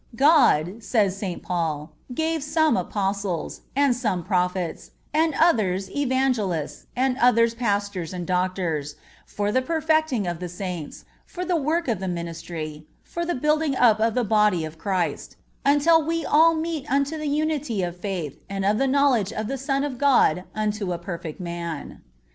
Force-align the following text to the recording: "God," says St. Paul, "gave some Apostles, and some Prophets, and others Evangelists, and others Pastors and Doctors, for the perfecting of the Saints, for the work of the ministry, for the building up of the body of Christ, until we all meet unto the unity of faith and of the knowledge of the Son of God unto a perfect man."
"God," 0.15 0.81
says 0.83 1.15
St. 1.15 1.43
Paul, 1.43 1.91
"gave 2.11 2.41
some 2.41 2.75
Apostles, 2.75 3.61
and 3.75 3.95
some 3.95 4.23
Prophets, 4.23 4.89
and 5.13 5.35
others 5.39 5.91
Evangelists, 5.91 6.87
and 6.95 7.19
others 7.19 7.53
Pastors 7.53 8.11
and 8.11 8.25
Doctors, 8.25 8.95
for 9.27 9.51
the 9.51 9.61
perfecting 9.61 10.25
of 10.25 10.39
the 10.39 10.49
Saints, 10.49 11.05
for 11.23 11.45
the 11.45 11.55
work 11.55 11.87
of 11.87 11.99
the 11.99 12.07
ministry, 12.07 12.87
for 13.03 13.27
the 13.27 13.35
building 13.35 13.75
up 13.75 13.99
of 13.99 14.15
the 14.15 14.23
body 14.23 14.65
of 14.65 14.79
Christ, 14.79 15.35
until 15.63 16.03
we 16.03 16.25
all 16.25 16.55
meet 16.55 16.91
unto 16.91 17.15
the 17.15 17.27
unity 17.29 17.83
of 17.83 17.95
faith 17.95 18.43
and 18.49 18.65
of 18.65 18.79
the 18.79 18.87
knowledge 18.87 19.31
of 19.31 19.45
the 19.45 19.55
Son 19.55 19.83
of 19.83 19.99
God 19.99 20.45
unto 20.55 20.93
a 20.93 20.97
perfect 20.97 21.39
man." 21.39 22.01